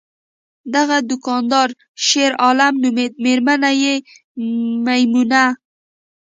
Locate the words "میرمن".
3.23-3.63